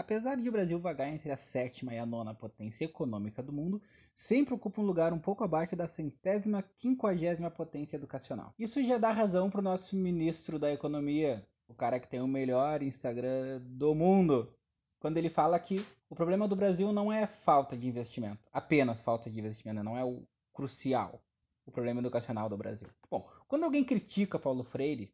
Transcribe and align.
Apesar 0.00 0.34
de 0.34 0.48
o 0.48 0.52
Brasil 0.52 0.80
vagar 0.80 1.10
entre 1.10 1.30
a 1.30 1.36
sétima 1.36 1.92
e 1.92 1.98
a 1.98 2.06
nona 2.06 2.32
potência 2.32 2.86
econômica 2.86 3.42
do 3.42 3.52
mundo, 3.52 3.82
sempre 4.14 4.54
ocupa 4.54 4.80
um 4.80 4.86
lugar 4.86 5.12
um 5.12 5.18
pouco 5.18 5.44
abaixo 5.44 5.76
da 5.76 5.86
centésima 5.86 6.64
quinquagésima 6.78 7.50
potência 7.50 7.96
educacional. 7.96 8.54
Isso 8.58 8.82
já 8.82 8.96
dá 8.96 9.12
razão 9.12 9.50
para 9.50 9.60
o 9.60 9.62
nosso 9.62 9.94
ministro 9.94 10.58
da 10.58 10.72
Economia, 10.72 11.46
o 11.68 11.74
cara 11.74 12.00
que 12.00 12.08
tem 12.08 12.18
o 12.18 12.26
melhor 12.26 12.82
Instagram 12.82 13.60
do 13.60 13.94
mundo, 13.94 14.50
quando 14.98 15.18
ele 15.18 15.28
fala 15.28 15.58
que 15.58 15.86
o 16.08 16.14
problema 16.14 16.48
do 16.48 16.56
Brasil 16.56 16.90
não 16.94 17.12
é 17.12 17.26
falta 17.26 17.76
de 17.76 17.86
investimento, 17.86 18.48
apenas 18.50 19.02
falta 19.02 19.28
de 19.28 19.38
investimento, 19.38 19.84
não 19.84 19.98
é 19.98 20.02
o 20.02 20.26
crucial, 20.54 21.22
o 21.66 21.70
problema 21.70 22.00
educacional 22.00 22.48
do 22.48 22.56
Brasil. 22.56 22.88
Bom, 23.10 23.28
quando 23.46 23.64
alguém 23.64 23.84
critica 23.84 24.38
Paulo 24.38 24.64
Freire, 24.64 25.12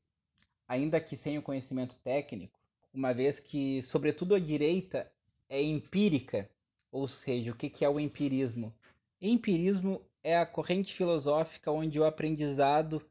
ainda 0.69 1.01
que 1.01 1.17
sem 1.17 1.37
o 1.39 1.43
conhecimento 1.43 1.97
técnico, 2.05 2.57
uma 2.97 3.13
vez 3.13 3.39
que, 3.39 3.83
sobretudo 3.83 4.35
a 4.35 4.39
direita, 4.39 5.11
é 5.49 5.63
empírica, 5.63 6.51
ou 6.91 7.07
seja, 7.07 7.53
o 7.53 7.55
que 7.55 7.85
é 7.85 7.89
o 7.89 8.01
empirismo? 8.01 8.75
Empirismo 9.21 10.03
é 10.23 10.37
a 10.39 10.47
corrente 10.47 10.95
filosófica 10.95 11.71
onde 11.71 12.01
o 12.01 12.05
aprendizado 12.05 13.05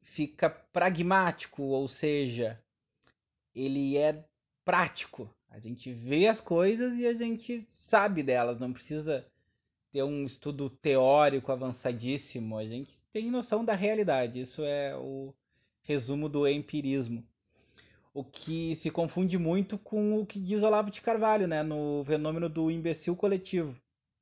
fica 0.00 0.48
pragmático, 0.48 1.62
ou 1.62 1.86
seja, 1.88 2.60
ele 3.54 3.96
é 3.96 4.24
prático. 4.64 5.28
A 5.50 5.58
gente 5.60 5.92
vê 5.92 6.26
as 6.26 6.40
coisas 6.40 6.96
e 6.96 7.06
a 7.06 7.14
gente 7.14 7.66
sabe 7.68 8.22
delas, 8.22 8.58
não 8.58 8.72
precisa 8.72 9.26
ter 9.92 10.02
um 10.02 10.24
estudo 10.24 10.68
teórico 10.68 11.52
avançadíssimo. 11.52 12.58
A 12.58 12.66
gente 12.66 13.00
tem 13.12 13.30
noção 13.30 13.64
da 13.64 13.74
realidade. 13.74 14.40
Isso 14.40 14.62
é 14.64 14.96
o 14.96 15.32
resumo 15.82 16.28
do 16.28 16.48
empirismo. 16.48 17.24
O 18.14 18.24
que 18.24 18.76
se 18.76 18.90
confunde 18.90 19.36
muito 19.36 19.76
com 19.76 20.20
o 20.20 20.24
que 20.24 20.38
diz 20.38 20.62
Olavo 20.62 20.90
de 20.90 21.02
Carvalho, 21.02 21.48
né, 21.48 21.62
no 21.62 22.02
fenômeno 22.06 22.48
do 22.48 22.70
imbecil 22.70 23.16
coletivo. 23.16 23.76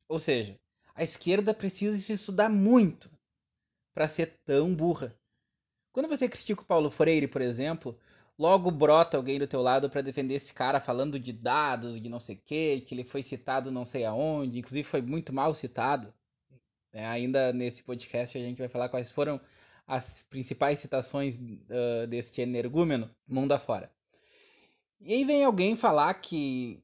Ou 0.08 0.18
seja, 0.18 0.58
a 0.94 1.04
esquerda 1.04 1.54
precisa 1.54 1.96
se 1.98 2.12
estudar 2.12 2.48
muito 2.48 3.10
para 3.94 4.08
ser 4.08 4.38
tão 4.44 4.74
burra. 4.74 5.14
Quando 5.92 6.08
você 6.08 6.28
critica 6.28 6.62
o 6.62 6.66
Paulo 6.66 6.90
Freire, 6.90 7.28
por 7.28 7.42
exemplo, 7.42 7.98
logo 8.38 8.70
brota 8.70 9.18
alguém 9.18 9.38
do 9.38 9.46
teu 9.46 9.60
lado 9.60 9.90
para 9.90 10.00
defender 10.00 10.34
esse 10.34 10.54
cara 10.54 10.80
falando 10.80 11.18
de 11.18 11.32
dados, 11.32 12.00
de 12.00 12.08
não 12.08 12.18
sei 12.18 12.36
o 12.36 12.40
que, 12.44 12.80
que 12.80 12.94
ele 12.94 13.04
foi 13.04 13.22
citado 13.22 13.70
não 13.70 13.84
sei 13.84 14.04
aonde, 14.04 14.58
inclusive 14.58 14.88
foi 14.88 15.02
muito 15.02 15.32
mal 15.32 15.54
citado. 15.54 16.12
É, 16.92 17.06
ainda 17.06 17.52
nesse 17.52 17.82
podcast 17.82 18.36
a 18.36 18.40
gente 18.40 18.58
vai 18.58 18.68
falar 18.68 18.88
quais 18.88 19.10
foram 19.10 19.40
as 19.86 20.22
principais 20.22 20.78
citações 20.78 21.36
uh, 21.36 22.06
deste 22.06 22.40
energúmeno 22.40 23.10
mundo 23.26 23.52
afora. 23.52 23.90
E 25.00 25.12
aí 25.14 25.24
vem 25.24 25.44
alguém 25.44 25.76
falar 25.76 26.14
que 26.14 26.82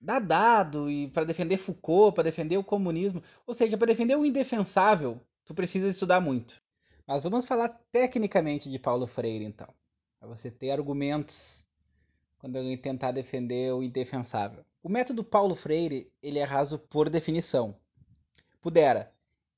dá 0.00 0.18
dado 0.18 0.90
e 0.90 1.08
para 1.08 1.24
defender 1.24 1.58
Foucault, 1.58 2.14
para 2.14 2.24
defender 2.24 2.56
o 2.56 2.64
comunismo, 2.64 3.22
ou 3.46 3.54
seja, 3.54 3.76
para 3.76 3.88
defender 3.88 4.16
o 4.16 4.24
indefensável, 4.24 5.20
tu 5.44 5.54
precisa 5.54 5.88
estudar 5.88 6.20
muito. 6.20 6.62
Mas 7.06 7.24
vamos 7.24 7.44
falar 7.44 7.68
tecnicamente 7.92 8.70
de 8.70 8.78
Paulo 8.78 9.06
Freire, 9.06 9.44
então. 9.44 9.68
Para 10.18 10.28
você 10.28 10.50
ter 10.50 10.70
argumentos 10.70 11.66
quando 12.38 12.56
alguém 12.56 12.76
tentar 12.76 13.12
defender 13.12 13.72
o 13.72 13.82
indefensável. 13.82 14.64
O 14.82 14.88
método 14.88 15.22
Paulo 15.22 15.54
Freire 15.54 16.10
ele 16.22 16.38
é 16.38 16.44
raso 16.44 16.78
por 16.78 17.10
definição. 17.10 17.76
Pudera, 18.62 19.12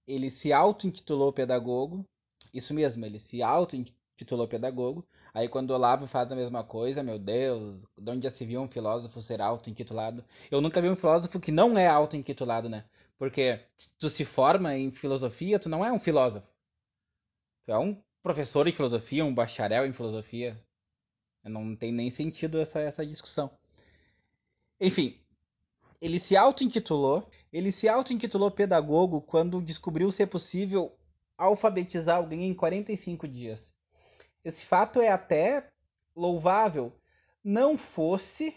ele 0.06 0.28
se 0.30 0.52
auto-intitulou 0.52 1.32
pedagogo, 1.32 2.04
isso 2.52 2.74
mesmo, 2.74 3.04
ele 3.04 3.18
se 3.18 3.42
auto-intitulou 3.42 4.46
pedagogo. 4.46 5.06
Aí 5.34 5.48
quando 5.48 5.70
o 5.70 5.74
Olavo 5.74 6.06
faz 6.06 6.30
a 6.30 6.36
mesma 6.36 6.62
coisa, 6.62 7.02
meu 7.02 7.18
Deus, 7.18 7.86
de 7.96 8.10
onde 8.10 8.24
já 8.24 8.30
se 8.30 8.44
viu 8.44 8.60
um 8.60 8.68
filósofo 8.68 9.20
ser 9.20 9.40
auto-intitulado? 9.40 10.24
Eu 10.50 10.60
nunca 10.60 10.80
vi 10.82 10.88
um 10.88 10.96
filósofo 10.96 11.40
que 11.40 11.50
não 11.50 11.78
é 11.78 11.86
auto-intitulado, 11.86 12.68
né? 12.68 12.84
Porque 13.18 13.60
tu 13.98 14.08
se 14.10 14.24
forma 14.24 14.76
em 14.76 14.90
filosofia, 14.90 15.58
tu 15.58 15.68
não 15.68 15.84
é 15.84 15.90
um 15.90 15.98
filósofo. 15.98 16.48
Tu 17.64 17.72
é 17.72 17.78
um 17.78 18.02
professor 18.22 18.66
em 18.68 18.72
filosofia, 18.72 19.24
um 19.24 19.34
bacharel 19.34 19.86
em 19.86 19.92
filosofia. 19.92 20.60
Não 21.44 21.74
tem 21.74 21.92
nem 21.92 22.10
sentido 22.10 22.60
essa, 22.60 22.80
essa 22.80 23.06
discussão. 23.06 23.50
Enfim, 24.80 25.18
ele 26.00 26.18
se 26.18 26.36
auto-intitulou. 26.36 27.28
Ele 27.52 27.70
se 27.70 27.88
auto-intitulou 27.88 28.50
pedagogo 28.50 29.20
quando 29.20 29.62
descobriu 29.62 30.10
ser 30.10 30.26
possível 30.26 30.92
alfabetizar 31.36 32.16
alguém 32.16 32.48
em 32.48 32.54
45 32.54 33.26
dias. 33.28 33.74
Esse 34.44 34.66
fato 34.66 35.00
é 35.00 35.08
até 35.08 35.68
louvável, 36.14 36.92
não 37.44 37.78
fosse 37.78 38.54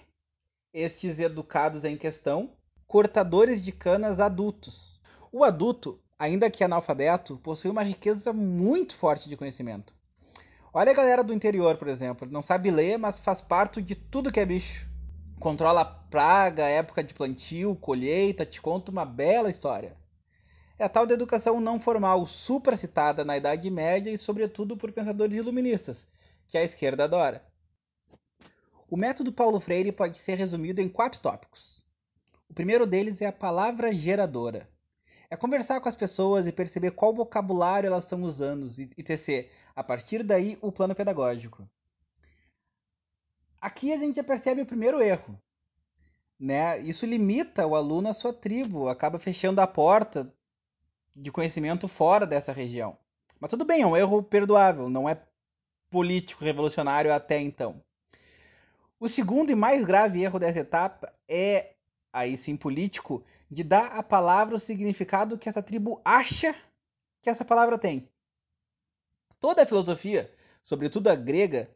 estes 0.74 1.20
educados 1.20 1.84
em 1.84 1.98
questão 1.98 2.54
cortadores 2.88 3.62
de 3.64 3.72
canas 3.72 4.20
adultos. 4.20 5.02
O 5.32 5.44
adulto 5.44 6.00
ainda 6.18 6.50
que 6.50 6.64
analfabeto, 6.64 7.38
possui 7.38 7.70
uma 7.70 7.84
riqueza 7.84 8.32
muito 8.34 8.96
forte 8.96 9.30
de 9.30 9.38
conhecimento. 9.38 9.94
Olha 10.74 10.92
a 10.92 10.96
galera 10.96 11.24
do 11.24 11.34
interior, 11.34 11.78
por 11.78 11.88
exemplo, 11.88 12.28
não 12.30 12.42
sabe 12.42 12.72
ler, 12.72 12.98
mas 12.98 13.20
faz 13.20 13.42
parte 13.42 13.82
de 13.82 13.96
tudo 13.96 14.32
que 14.32 14.40
é 14.40 14.46
bicho. 14.46 14.90
Controla 15.40 15.86
praga, 15.86 16.66
época 16.66 17.04
de 17.04 17.14
plantio, 17.14 17.76
colheita, 17.76 18.46
te 18.46 18.62
conta 18.62 18.92
uma 18.92 19.06
bela 19.06 19.50
história. 19.50 19.96
É 20.78 20.84
a 20.84 20.90
tal 20.90 21.06
da 21.08 21.14
educação 21.14 21.62
não 21.62 21.80
formal, 21.80 22.28
supracitada 22.28 23.24
na 23.24 23.38
Idade 23.38 23.72
Média 23.72 24.12
e 24.12 24.18
sobretudo 24.18 24.76
por 24.76 24.92
pensadores 24.92 25.38
iluministas, 25.38 26.06
que 26.50 26.58
a 26.58 26.64
esquerda 26.64 27.06
adora. 27.06 27.46
O 28.90 28.98
método 28.98 29.32
Paulo 29.32 29.60
Freire 29.62 29.94
pode 29.94 30.18
ser 30.18 30.36
resumido 30.36 30.82
em 30.82 30.90
quatro 30.90 31.22
tópicos. 31.22 31.86
O 32.50 32.54
primeiro 32.54 32.86
deles 32.86 33.22
é 33.22 33.26
a 33.26 33.32
palavra 33.32 33.94
geradora. 33.94 34.70
É 35.30 35.38
conversar 35.38 35.80
com 35.80 35.88
as 35.88 35.96
pessoas 35.96 36.46
e 36.46 36.52
perceber 36.52 36.92
qual 36.92 37.14
vocabulário 37.14 37.88
elas 37.88 38.04
estão 38.04 38.22
usando 38.24 38.68
e 38.98 39.02
tecer, 39.02 39.52
a 39.74 39.84
partir 39.84 40.24
daí, 40.24 40.58
o 40.62 40.74
plano 40.74 40.94
pedagógico. 40.94 41.68
Aqui 43.62 43.94
a 43.94 43.98
gente 43.98 44.18
já 44.18 44.24
percebe 44.24 44.62
o 44.62 44.66
primeiro 44.66 45.02
erro. 45.02 45.42
Né? 46.38 46.80
Isso 46.82 47.06
limita 47.06 47.66
o 47.66 47.76
aluno 47.76 48.10
à 48.10 48.14
sua 48.14 48.34
tribo, 48.34 48.90
acaba 48.90 49.18
fechando 49.18 49.62
a 49.62 49.66
porta 49.66 50.35
de 51.16 51.32
conhecimento 51.32 51.88
fora 51.88 52.28
dessa 52.28 52.52
região. 52.52 52.98
Mas 53.40 53.50
tudo 53.50 53.66
bem, 53.66 53.82
é 53.82 53.88
um 53.88 53.96
erro 53.96 54.22
perdoável, 54.22 54.90
não 54.90 55.08
é 55.08 55.22
político 55.90 56.44
revolucionário 56.44 57.14
até 57.14 57.40
então. 57.40 57.82
O 59.00 59.08
segundo 59.08 59.52
e 59.52 59.56
mais 59.56 59.86
grave 59.86 60.24
erro 60.24 60.40
dessa 60.40 60.60
etapa 60.60 61.14
é 61.28 61.76
aí 62.12 62.38
sim 62.38 62.56
político, 62.56 63.24
de 63.50 63.62
dar 63.62 63.88
à 63.88 64.02
palavra 64.02 64.56
o 64.56 64.60
significado 64.60 65.38
que 65.38 65.50
essa 65.50 65.62
tribo 65.62 66.02
acha 66.04 66.56
que 67.22 67.30
essa 67.30 67.44
palavra 67.44 67.78
tem. 67.78 68.10
Toda 69.40 69.64
a 69.64 69.66
filosofia, 69.66 70.32
sobretudo 70.64 71.10
a 71.10 71.16
grega, 71.16 71.70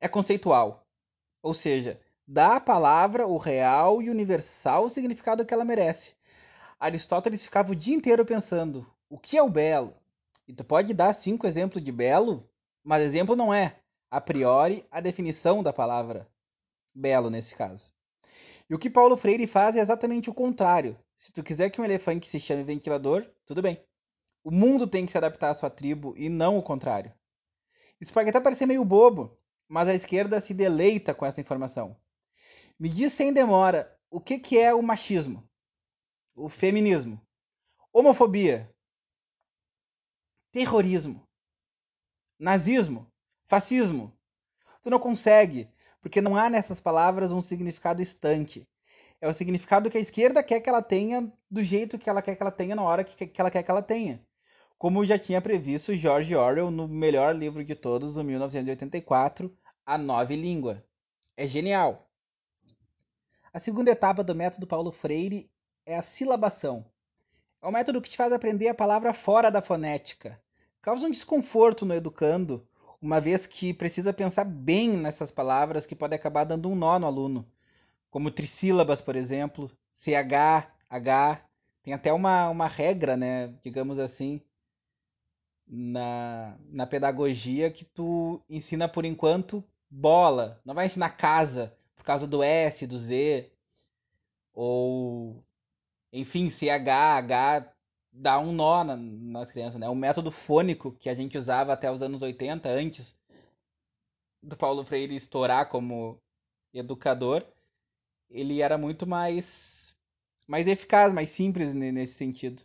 é 0.00 0.08
conceitual, 0.08 0.84
ou 1.40 1.54
seja, 1.54 2.00
dá 2.26 2.56
à 2.56 2.60
palavra 2.60 3.28
o 3.28 3.38
real 3.38 4.02
e 4.02 4.10
universal 4.10 4.88
significado 4.88 5.46
que 5.46 5.54
ela 5.54 5.64
merece. 5.64 6.16
Aristóteles 6.78 7.44
ficava 7.44 7.72
o 7.72 7.76
dia 7.76 7.94
inteiro 7.94 8.24
pensando: 8.24 8.86
o 9.08 9.18
que 9.18 9.36
é 9.36 9.42
o 9.42 9.48
belo? 9.48 9.94
E 10.46 10.52
tu 10.52 10.64
pode 10.64 10.92
dar 10.94 11.14
cinco 11.14 11.46
exemplos 11.46 11.82
de 11.82 11.90
belo, 11.90 12.48
mas 12.84 13.02
exemplo 13.02 13.34
não 13.34 13.52
é, 13.52 13.80
a 14.10 14.20
priori, 14.20 14.86
a 14.90 15.00
definição 15.00 15.62
da 15.62 15.72
palavra 15.72 16.28
belo 16.94 17.30
nesse 17.30 17.54
caso. 17.54 17.92
E 18.68 18.74
o 18.74 18.78
que 18.78 18.90
Paulo 18.90 19.16
Freire 19.16 19.46
faz 19.46 19.76
é 19.76 19.80
exatamente 19.80 20.28
o 20.28 20.34
contrário. 20.34 20.98
Se 21.14 21.32
tu 21.32 21.42
quiser 21.42 21.70
que 21.70 21.80
um 21.80 21.84
elefante 21.84 22.26
se 22.26 22.38
chame 22.38 22.62
ventilador, 22.62 23.26
tudo 23.46 23.62
bem. 23.62 23.82
O 24.44 24.50
mundo 24.50 24.86
tem 24.86 25.06
que 25.06 25.12
se 25.12 25.18
adaptar 25.18 25.50
à 25.50 25.54
sua 25.54 25.70
tribo 25.70 26.14
e 26.16 26.28
não 26.28 26.58
o 26.58 26.62
contrário. 26.62 27.12
Isso 28.00 28.12
pode 28.12 28.28
até 28.28 28.40
parecer 28.40 28.66
meio 28.66 28.84
bobo, 28.84 29.36
mas 29.68 29.88
a 29.88 29.94
esquerda 29.94 30.40
se 30.40 30.52
deleita 30.52 31.14
com 31.14 31.24
essa 31.24 31.40
informação. 31.40 31.96
Me 32.78 32.88
diz 32.88 33.12
sem 33.12 33.32
demora 33.32 33.92
o 34.10 34.20
que, 34.20 34.38
que 34.38 34.58
é 34.58 34.74
o 34.74 34.82
machismo, 34.82 35.45
o 36.36 36.50
feminismo, 36.50 37.18
homofobia, 37.90 38.70
terrorismo, 40.52 41.26
nazismo, 42.38 43.10
fascismo. 43.46 44.12
Tu 44.82 44.90
não 44.90 44.98
consegue, 44.98 45.68
porque 46.00 46.20
não 46.20 46.36
há 46.36 46.50
nessas 46.50 46.78
palavras 46.78 47.32
um 47.32 47.40
significado 47.40 48.02
estante. 48.02 48.68
É 49.18 49.26
o 49.26 49.32
significado 49.32 49.88
que 49.88 49.96
a 49.96 50.00
esquerda 50.00 50.42
quer 50.42 50.60
que 50.60 50.68
ela 50.68 50.82
tenha 50.82 51.32
do 51.50 51.64
jeito 51.64 51.98
que 51.98 52.10
ela 52.10 52.20
quer 52.20 52.36
que 52.36 52.42
ela 52.42 52.52
tenha 52.52 52.76
na 52.76 52.82
hora 52.82 53.02
que, 53.02 53.26
que 53.26 53.40
ela 53.40 53.50
quer 53.50 53.62
que 53.62 53.70
ela 53.70 53.82
tenha. 53.82 54.22
Como 54.76 55.06
já 55.06 55.18
tinha 55.18 55.40
previsto 55.40 55.94
George 55.94 56.36
Orwell 56.36 56.70
no 56.70 56.86
melhor 56.86 57.34
livro 57.34 57.64
de 57.64 57.74
todos, 57.74 58.18
o 58.18 58.22
1984, 58.22 59.56
A 59.86 59.96
Nova 59.96 60.34
Língua. 60.34 60.84
É 61.34 61.46
genial. 61.46 62.10
A 63.54 63.58
segunda 63.58 63.90
etapa 63.90 64.22
do 64.22 64.34
método 64.34 64.66
Paulo 64.66 64.92
Freire 64.92 65.50
é 65.86 65.96
a 65.96 66.02
silabação. 66.02 66.84
É 67.62 67.66
um 67.66 67.72
método 67.72 68.02
que 68.02 68.10
te 68.10 68.16
faz 68.16 68.32
aprender 68.32 68.68
a 68.68 68.74
palavra 68.74 69.14
fora 69.14 69.50
da 69.50 69.62
fonética. 69.62 70.38
Causa 70.82 71.06
um 71.06 71.10
desconforto 71.10 71.86
no 71.86 71.94
educando, 71.94 72.68
uma 73.00 73.20
vez 73.20 73.46
que 73.46 73.72
precisa 73.72 74.12
pensar 74.12 74.44
bem 74.44 74.90
nessas 74.96 75.30
palavras 75.30 75.86
que 75.86 75.96
pode 75.96 76.14
acabar 76.14 76.44
dando 76.44 76.68
um 76.68 76.74
nó 76.74 76.98
no 76.98 77.06
aluno. 77.06 77.46
como 78.10 78.30
trissílabas, 78.30 79.02
por 79.02 79.14
exemplo, 79.16 79.70
CH, 79.92 80.72
H. 80.88 81.42
Tem 81.82 81.94
até 81.94 82.12
uma, 82.12 82.48
uma 82.48 82.66
regra, 82.66 83.16
né, 83.16 83.48
digamos 83.62 83.98
assim, 83.98 84.40
na, 85.66 86.56
na 86.68 86.86
pedagogia 86.86 87.70
que 87.70 87.84
tu 87.84 88.42
ensina 88.48 88.88
por 88.88 89.04
enquanto 89.04 89.64
bola, 89.90 90.60
não 90.64 90.74
vai 90.74 90.86
ensinar 90.86 91.10
casa 91.10 91.76
por 91.94 92.04
causa 92.04 92.26
do 92.26 92.42
S, 92.42 92.86
do 92.86 92.98
Z, 92.98 93.50
ou 94.52 95.45
enfim, 96.16 96.48
CH, 96.48 97.72
dá 98.10 98.38
um 98.38 98.52
nó 98.52 98.82
na, 98.82 98.96
nas 98.96 99.50
crianças, 99.50 99.78
né? 99.78 99.88
O 99.88 99.94
método 99.94 100.30
fônico 100.30 100.92
que 100.92 101.10
a 101.10 101.14
gente 101.14 101.36
usava 101.36 101.72
até 101.72 101.90
os 101.90 102.00
anos 102.00 102.22
80, 102.22 102.68
antes 102.68 103.14
do 104.42 104.56
Paulo 104.56 104.84
Freire 104.84 105.14
estourar 105.14 105.68
como 105.68 106.18
educador, 106.72 107.46
ele 108.30 108.62
era 108.62 108.78
muito 108.78 109.06
mais 109.06 109.94
mais 110.48 110.66
eficaz, 110.66 111.12
mais 111.12 111.30
simples 111.30 111.74
nesse 111.74 112.14
sentido. 112.14 112.62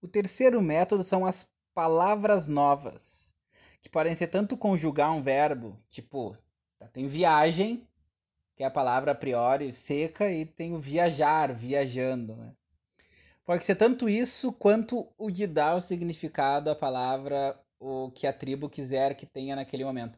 O 0.00 0.08
terceiro 0.08 0.62
método 0.62 1.02
são 1.02 1.26
as 1.26 1.48
palavras 1.74 2.48
novas, 2.48 3.34
que 3.80 3.88
podem 3.88 4.14
ser 4.14 4.28
tanto 4.28 4.56
conjugar 4.56 5.12
um 5.12 5.20
verbo, 5.20 5.76
tipo, 5.90 6.36
tá, 6.78 6.86
tem 6.88 7.06
viagem, 7.06 7.86
que 8.62 8.64
é 8.64 8.68
a 8.68 8.70
palavra 8.70 9.10
a 9.10 9.14
priori 9.14 9.74
seca, 9.74 10.30
e 10.30 10.46
tem 10.46 10.72
o 10.72 10.78
viajar, 10.78 11.52
viajando. 11.52 12.36
Né? 12.36 12.52
Pode 13.44 13.64
ser 13.64 13.74
tanto 13.74 14.08
isso 14.08 14.52
quanto 14.52 15.12
o 15.18 15.32
de 15.32 15.48
dar 15.48 15.74
o 15.74 15.80
significado 15.80 16.70
à 16.70 16.74
palavra 16.76 17.58
o 17.80 18.12
que 18.12 18.24
a 18.24 18.32
tribo 18.32 18.70
quiser 18.70 19.16
que 19.16 19.26
tenha 19.26 19.56
naquele 19.56 19.84
momento. 19.84 20.16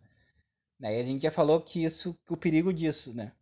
Né? 0.78 1.00
A 1.00 1.02
gente 1.02 1.22
já 1.22 1.30
falou 1.30 1.58
que 1.58 1.82
isso, 1.82 2.14
o 2.28 2.36
perigo 2.36 2.70
disso, 2.70 3.14
né? 3.14 3.32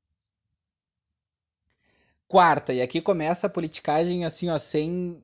Quarta, 2.29 2.73
e 2.73 2.81
aqui 2.81 3.01
começa 3.01 3.49
a 3.49 3.51
politicagem 3.51 4.25
assim, 4.25 4.51
ó, 4.51 4.59
sem 4.59 5.21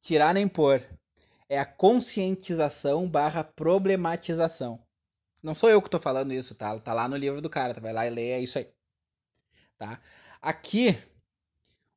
tirar 0.00 0.34
nem 0.34 0.48
pôr 0.48 0.84
é 1.48 1.56
a 1.56 1.64
conscientização 1.64 3.08
barra 3.08 3.44
problematização. 3.44 4.80
Não 5.42 5.54
sou 5.54 5.68
eu 5.68 5.82
que 5.82 5.88
estou 5.88 6.00
falando 6.00 6.32
isso, 6.32 6.54
tá? 6.54 6.78
Tá 6.78 6.94
lá 6.94 7.08
no 7.08 7.16
livro 7.16 7.40
do 7.40 7.50
cara, 7.50 7.74
tá? 7.74 7.80
vai 7.80 7.92
lá 7.92 8.06
e 8.06 8.10
lê, 8.10 8.30
é 8.30 8.40
isso 8.40 8.58
aí. 8.58 8.68
Tá? 9.76 10.00
Aqui, 10.40 10.96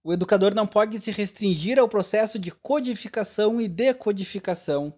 o 0.03 0.11
educador 0.11 0.55
não 0.55 0.65
pode 0.65 0.99
se 0.99 1.11
restringir 1.11 1.77
ao 1.77 1.87
processo 1.87 2.39
de 2.39 2.51
codificação 2.51 3.61
e 3.61 3.67
decodificação 3.67 4.97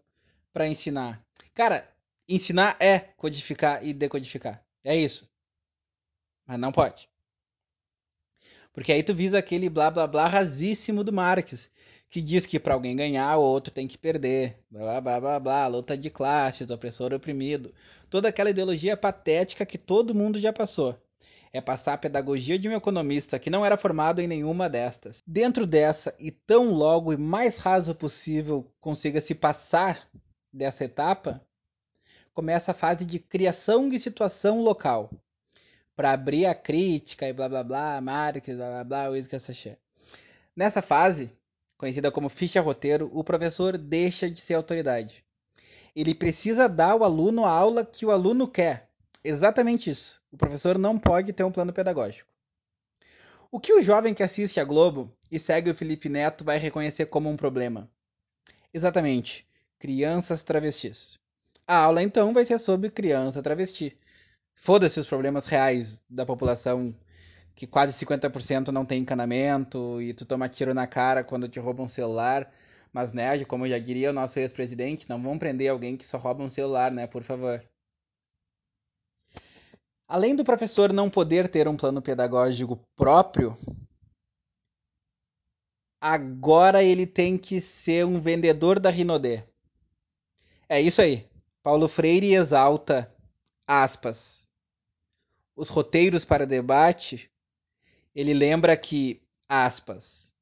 para 0.54 0.68
ensinar. 0.68 1.22
Cara, 1.54 1.94
ensinar 2.28 2.78
é 2.80 3.00
codificar 3.00 3.86
e 3.86 3.94
decodificar. 3.94 4.64
É 4.84 4.96
isso. 4.96 5.30
Mas 6.46 6.60
não 6.60 6.72
pode. 6.72 7.10
Porque 8.72 8.92
aí 8.92 9.04
tu 9.04 9.14
visa 9.14 9.38
aquele 9.38 9.70
blá 9.70 9.90
blá 9.90 10.08
blá 10.08 10.28
rasíssimo 10.28 11.04
do 11.04 11.12
Marx, 11.12 11.72
que 12.10 12.22
diz 12.22 12.46
que 12.46 12.60
para 12.60 12.74
alguém 12.74 12.96
ganhar, 12.96 13.38
o 13.38 13.42
outro 13.42 13.74
tem 13.74 13.88
que 13.88 13.98
perder. 13.98 14.58
Blá 14.70 15.02
blá 15.02 15.20
blá 15.20 15.40
blá, 15.40 15.68
luta 15.68 15.98
de 15.98 16.10
classes, 16.10 16.70
opressor 16.70 17.14
oprimido. 17.14 17.74
Toda 18.10 18.30
aquela 18.30 18.50
ideologia 18.50 18.96
patética 18.96 19.66
que 19.66 19.78
todo 19.78 20.16
mundo 20.16 20.40
já 20.40 20.54
passou. 20.54 20.98
É 21.52 21.62
passar 21.62 21.94
a 21.94 21.98
pedagogia 21.98 22.60
de 22.60 22.70
um 22.70 22.74
economista 22.74 23.40
que 23.40 23.50
não 23.50 23.66
era 23.66 23.78
formado 23.78 24.22
em 24.22 24.28
nenhuma 24.28 24.70
destas. 24.70 25.22
Dentro 25.26 25.66
dessa, 25.66 26.14
e 26.20 26.30
tão 26.30 26.74
logo 26.74 27.12
e 27.12 27.18
mais 27.18 27.58
raso 27.58 27.96
possível 27.96 28.70
consiga 28.80 29.20
se 29.20 29.34
passar 29.34 30.08
dessa 30.52 30.86
etapa, 30.86 31.42
começa 32.34 32.72
a 32.72 32.76
fase 32.76 33.06
de 33.06 33.20
criação 33.20 33.90
de 33.90 34.00
situação 34.00 34.62
local. 34.62 35.10
Para 35.96 36.12
abrir 36.12 36.46
a 36.46 36.54
crítica 36.54 37.28
e 37.28 37.34
blá 37.34 37.50
blá 37.50 37.64
blá, 37.64 38.00
Marx, 38.02 38.48
blá 38.56 38.84
blá 38.84 39.10
blá, 39.10 39.40
Sachet. 39.40 39.80
Nessa 40.56 40.82
fase, 40.82 41.32
conhecida 41.78 42.12
como 42.12 42.30
ficha 42.30 42.62
roteiro, 42.62 43.10
o 43.14 43.24
professor 43.24 43.78
deixa 43.78 44.30
de 44.30 44.42
ser 44.42 44.56
autoridade. 44.56 45.24
Ele 45.96 46.14
precisa 46.14 46.68
dar 46.68 46.92
ao 46.92 47.04
aluno 47.04 47.46
a 47.46 47.50
aula 47.50 47.86
que 47.86 48.06
o 48.06 48.12
aluno 48.12 48.48
quer. 48.48 48.90
Exatamente 49.24 49.90
isso. 49.90 50.22
O 50.32 50.38
professor 50.38 50.78
não 50.78 50.98
pode 50.98 51.34
ter 51.34 51.44
um 51.44 51.52
plano 51.52 51.74
pedagógico. 51.74 52.30
O 53.52 53.60
que 53.60 53.74
o 53.74 53.82
jovem 53.82 54.14
que 54.14 54.24
assiste 54.24 54.60
a 54.60 54.64
Globo 54.64 55.12
e 55.32 55.40
segue 55.40 55.72
o 55.72 55.76
Felipe 55.76 56.10
Neto 56.10 56.44
vai 56.44 56.58
reconhecer 56.58 57.06
como 57.06 57.30
um 57.30 57.38
problema? 57.38 57.90
Exatamente, 58.74 59.48
crianças 59.80 60.44
travestis. 60.44 61.18
A 61.66 61.78
aula 61.78 62.04
então 62.04 62.34
vai 62.34 62.46
ser 62.46 62.60
sobre 62.60 62.90
criança 62.90 63.42
travesti. 63.42 63.98
Foda-se 64.54 65.00
os 65.00 65.08
problemas 65.08 65.46
reais 65.46 66.02
da 66.10 66.26
população 66.26 66.96
que 67.58 67.66
quase 67.66 67.92
50% 68.06 68.68
não 68.68 68.86
tem 68.86 69.02
encanamento 69.02 70.00
e 70.00 70.14
tu 70.14 70.28
toma 70.28 70.48
tiro 70.48 70.76
na 70.76 70.86
cara 70.86 71.24
quando 71.24 71.48
te 71.48 71.60
roubam 71.60 71.86
um 71.88 71.90
celular. 71.90 72.54
Mas, 72.94 73.14
né, 73.14 73.44
como 73.46 73.68
já 73.68 73.80
diria 73.80 74.12
o 74.12 74.14
nosso 74.14 74.40
ex-presidente, 74.40 75.10
não 75.10 75.22
vão 75.22 75.40
prender 75.40 75.72
alguém 75.72 75.98
que 75.98 76.06
só 76.06 76.20
rouba 76.20 76.44
um 76.44 76.50
celular, 76.52 76.92
né, 76.92 77.08
por 77.08 77.24
favor. 77.24 77.68
Além 80.08 80.36
do 80.36 80.44
professor 80.44 80.94
não 80.94 81.10
poder 81.10 81.50
ter 81.50 81.68
um 81.68 81.76
plano 81.76 82.00
pedagógico 82.00 82.80
próprio, 82.96 83.58
agora 86.00 86.84
ele 86.84 87.08
tem 87.08 87.40
que 87.40 87.60
ser 87.60 88.06
um 88.06 88.22
vendedor 88.22 88.80
da 88.80 88.92
Rinodê. 88.92 89.44
É 90.70 90.80
isso 90.80 91.02
aí. 91.02 91.28
Paulo 91.64 91.88
Freire 91.88 92.36
exalta, 92.36 93.12
aspas, 93.66 94.48
os 95.56 95.70
roteiros 95.70 96.24
para 96.24 96.46
debate 96.46 97.32
ele 98.18 98.34
lembra 98.34 98.76
que, 98.76 99.22
aspas, 99.48 100.34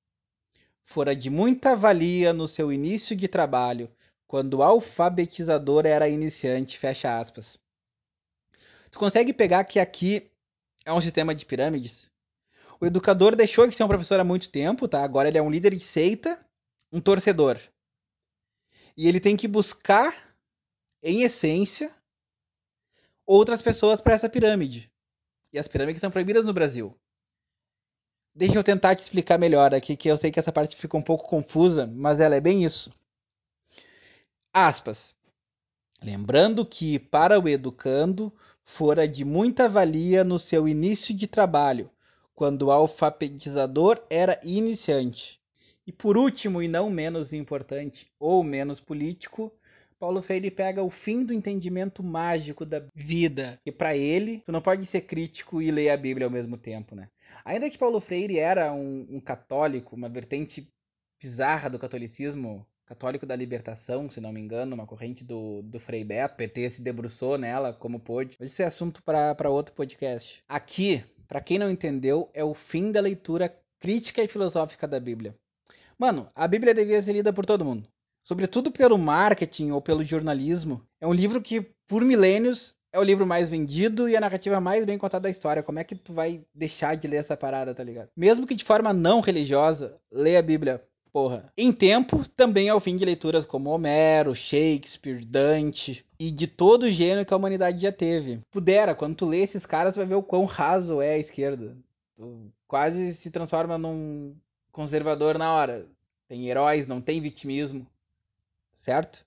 fora 0.85 1.13
de 1.13 1.29
muita 1.29 1.75
valia 1.75 2.31
no 2.31 2.47
seu 2.47 2.71
início 2.71 3.13
de 3.17 3.27
trabalho, 3.27 3.91
quando 4.25 4.53
o 4.53 4.63
alfabetizador 4.63 5.85
era 5.85 6.07
iniciante, 6.07 6.79
fecha 6.79 7.19
aspas. 7.19 7.59
Tu 8.89 8.97
consegue 8.97 9.33
pegar 9.33 9.65
que 9.65 9.77
aqui 9.77 10.31
é 10.85 10.93
um 10.93 11.01
sistema 11.01 11.35
de 11.35 11.45
pirâmides? 11.45 12.09
O 12.79 12.85
educador 12.85 13.35
deixou 13.35 13.67
de 13.67 13.75
ser 13.75 13.83
um 13.83 13.89
professor 13.89 14.21
há 14.21 14.23
muito 14.23 14.49
tempo, 14.49 14.87
tá? 14.87 15.03
Agora 15.03 15.27
ele 15.27 15.37
é 15.37 15.41
um 15.41 15.51
líder 15.51 15.75
de 15.75 15.83
seita, 15.83 16.39
um 16.93 17.01
torcedor. 17.01 17.59
E 18.95 19.05
ele 19.05 19.19
tem 19.19 19.35
que 19.35 19.49
buscar, 19.49 20.33
em 21.03 21.23
essência, 21.23 21.93
outras 23.25 23.61
pessoas 23.61 23.99
para 23.99 24.13
essa 24.13 24.29
pirâmide. 24.29 24.89
E 25.51 25.59
as 25.59 25.67
pirâmides 25.67 25.99
são 25.99 26.09
proibidas 26.09 26.45
no 26.45 26.53
Brasil. 26.53 26.97
Deixa 28.37 28.59
eu 28.59 28.63
tentar 28.65 28.93
te 28.95 29.01
explicar 29.01 29.39
melhor 29.39 29.73
aqui, 29.73 29.95
que 29.95 30.09
eu 30.09 30.17
sei 30.17 30.29
que 30.29 30.37
essa 30.37 30.51
parte 30.51 30.75
fica 30.75 30.97
um 30.97 31.01
pouco 31.01 31.29
confusa, 31.29 31.87
mas 31.87 32.19
ela 32.19 32.35
é 32.35 32.41
bem 32.41 32.65
isso. 32.65 32.91
Aspas. 34.53 35.15
Lembrando 36.03 36.65
que 36.65 36.99
para 36.99 37.39
o 37.39 37.47
educando 37.47 38.33
fora 38.61 39.07
de 39.07 39.23
muita 39.23 39.69
valia 39.69 40.21
no 40.25 40.37
seu 40.37 40.67
início 40.67 41.15
de 41.15 41.27
trabalho, 41.27 41.89
quando 42.33 42.63
o 42.63 42.71
alfabetizador 42.71 44.03
era 44.09 44.37
iniciante. 44.43 45.39
E 45.87 45.91
por 45.93 46.17
último, 46.17 46.61
e 46.61 46.67
não 46.67 46.89
menos 46.89 47.31
importante 47.31 48.11
ou 48.19 48.43
menos 48.43 48.81
político, 48.81 49.49
Paulo 49.97 50.21
Freire 50.21 50.51
pega 50.51 50.83
o 50.83 50.89
fim 50.89 51.23
do 51.23 51.33
entendimento 51.33 52.03
mágico 52.03 52.65
da 52.65 52.85
vida. 52.93 53.59
E 53.65 53.71
para 53.71 53.95
ele, 53.95 54.41
tu 54.45 54.51
não 54.51 54.61
pode 54.61 54.85
ser 54.85 55.01
crítico 55.01 55.61
e 55.61 55.71
ler 55.71 55.89
a 55.89 55.97
Bíblia 55.97 56.27
ao 56.27 56.31
mesmo 56.31 56.57
tempo, 56.57 56.95
né? 56.95 57.09
Ainda 57.43 57.69
que 57.69 57.77
Paulo 57.77 58.01
Freire 58.01 58.37
era 58.37 58.73
um, 58.73 59.05
um 59.09 59.19
católico, 59.19 59.95
uma 59.95 60.09
vertente 60.09 60.67
bizarra 61.21 61.69
do 61.69 61.79
catolicismo, 61.79 62.67
católico 62.85 63.25
da 63.25 63.35
libertação, 63.35 64.09
se 64.09 64.19
não 64.19 64.33
me 64.33 64.41
engano, 64.41 64.75
uma 64.75 64.85
corrente 64.85 65.23
do, 65.23 65.61
do 65.63 65.79
Frei 65.79 66.03
Beto, 66.03 66.35
PT 66.35 66.69
se 66.71 66.81
debruçou 66.81 67.37
nela 67.37 67.73
como 67.73 67.99
pôde. 67.99 68.35
Mas 68.39 68.51
isso 68.51 68.61
é 68.61 68.65
assunto 68.65 69.01
para 69.01 69.49
outro 69.49 69.73
podcast. 69.73 70.43
Aqui, 70.47 71.03
para 71.27 71.41
quem 71.41 71.57
não 71.57 71.71
entendeu, 71.71 72.29
é 72.33 72.43
o 72.43 72.53
fim 72.53 72.91
da 72.91 72.99
leitura 72.99 73.55
crítica 73.79 74.21
e 74.21 74.27
filosófica 74.27 74.87
da 74.87 74.99
Bíblia. 74.99 75.35
Mano, 75.97 76.29
a 76.35 76.47
Bíblia 76.47 76.73
devia 76.73 77.01
ser 77.01 77.13
lida 77.13 77.31
por 77.31 77.45
todo 77.45 77.63
mundo 77.63 77.87
sobretudo 78.25 78.71
pelo 78.71 78.97
marketing 78.97 79.69
ou 79.69 79.79
pelo 79.79 80.03
jornalismo. 80.03 80.81
É 80.99 81.05
um 81.05 81.13
livro 81.13 81.39
que, 81.41 81.61
por 81.87 82.03
milênios, 82.03 82.73
é 82.91 82.97
o 82.99 83.03
livro 83.03 83.25
mais 83.25 83.49
vendido 83.49 84.09
e 84.09 84.17
a 84.17 84.19
narrativa 84.19 84.59
mais 84.59 84.83
bem 84.83 84.97
contada 84.97 85.23
da 85.23 85.29
história. 85.29 85.61
Como 85.61 85.77
é 85.77 85.83
que 85.83 85.95
tu 85.95 86.11
vai 86.11 86.41
deixar 86.53 86.95
de 86.95 87.07
ler 87.07 87.17
essa 87.17 87.37
parada, 87.37 87.73
tá 87.75 87.83
ligado? 87.83 88.09
Mesmo 88.17 88.47
que 88.47 88.55
de 88.55 88.63
forma 88.63 88.91
não 88.91 89.21
religiosa, 89.21 89.95
lê 90.11 90.35
a 90.35 90.41
Bíblia. 90.41 90.83
Porra. 91.13 91.49
Em 91.57 91.71
tempo, 91.71 92.27
também 92.35 92.67
é 92.67 92.73
o 92.73 92.79
fim 92.79 92.97
de 92.97 93.05
leituras 93.05 93.45
como 93.45 93.69
Homero, 93.69 94.35
Shakespeare, 94.35 95.23
Dante 95.23 96.05
e 96.19 96.29
de 96.29 96.45
todo 96.45 96.83
o 96.83 96.89
gênero 96.89 97.25
que 97.25 97.33
a 97.33 97.37
humanidade 97.37 97.81
já 97.81 97.91
teve. 97.91 98.41
Pudera, 98.51 98.93
quando 98.93 99.15
tu 99.15 99.25
lê 99.25 99.39
esses 99.39 99.65
caras, 99.65 99.95
vai 99.95 100.05
ver 100.05 100.15
o 100.15 100.23
quão 100.23 100.43
raso 100.43 100.99
é 101.01 101.13
a 101.13 101.17
esquerda. 101.17 101.77
Tu 102.15 102.51
quase 102.67 103.13
se 103.13 103.29
transforma 103.29 103.77
num 103.77 104.35
conservador 104.73 105.37
na 105.37 105.53
hora. 105.53 105.85
Tem 106.27 106.49
heróis, 106.49 106.85
não 106.85 106.99
tem 106.99 107.21
vitimismo. 107.21 107.87
Certo? 108.75 109.25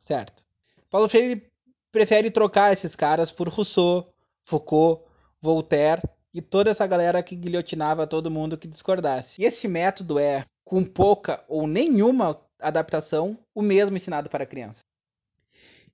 Certo. 0.00 0.44
Paulo 0.88 1.08
Freire 1.08 1.50
prefere 1.90 2.30
trocar 2.30 2.72
esses 2.72 2.94
caras 2.94 3.32
por 3.32 3.48
Rousseau, 3.48 4.14
Foucault, 4.44 5.04
Voltaire 5.42 6.00
e 6.32 6.40
toda 6.40 6.70
essa 6.70 6.86
galera 6.86 7.22
que 7.22 7.34
guilhotinava 7.34 8.06
todo 8.06 8.30
mundo 8.30 8.56
que 8.56 8.68
discordasse. 8.68 9.42
E 9.42 9.44
esse 9.44 9.66
método 9.66 10.16
é, 10.16 10.46
com 10.64 10.84
pouca 10.84 11.44
ou 11.48 11.66
nenhuma 11.66 12.40
adaptação, 12.60 13.36
o 13.52 13.60
mesmo 13.60 13.96
ensinado 13.96 14.30
para 14.30 14.46
criança. 14.46 14.84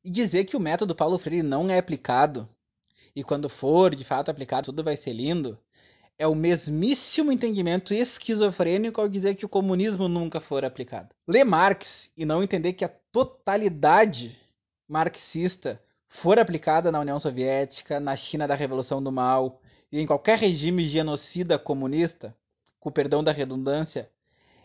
E 0.05 0.11
dizer 0.11 0.45
que 0.45 0.57
o 0.57 0.61
método 0.61 0.95
Paulo 0.95 1.19
Freire 1.19 1.43
não 1.43 1.71
é 1.71 1.79
aplicado, 1.79 2.47
e 3.17 3.25
quando 3.25 3.49
for 3.49 3.95
de 3.95 4.05
fato 4.05 4.31
aplicado 4.31 4.67
tudo 4.67 4.85
vai 4.85 4.97
ser 4.97 5.15
lindo, 5.15 5.59
é 6.21 6.27
o 6.27 6.35
mesmíssimo 6.35 7.33
entendimento 7.33 7.95
esquizofrênico 7.95 9.01
ao 9.01 9.09
dizer 9.09 9.37
que 9.37 9.47
o 9.47 9.49
comunismo 9.49 10.07
nunca 10.07 10.39
for 10.39 10.67
aplicado. 10.67 11.09
Ler 11.27 11.45
Marx 11.45 12.11
e 12.15 12.27
não 12.27 12.43
entender 12.43 12.75
que 12.75 12.85
a 12.85 12.91
totalidade 13.11 14.39
marxista 14.87 15.83
for 16.07 16.39
aplicada 16.39 16.93
na 16.93 17.01
União 17.01 17.19
Soviética, 17.19 17.99
na 17.99 18.15
China 18.17 18.47
da 18.47 18.55
Revolução 18.55 19.03
do 19.03 19.11
Mal 19.11 19.63
e 19.91 19.99
em 19.99 20.07
qualquer 20.07 20.37
regime 20.37 20.87
genocida 20.87 21.59
comunista, 21.59 22.37
com 22.79 22.91
perdão 22.91 23.25
da 23.25 23.33
redundância, 23.33 24.11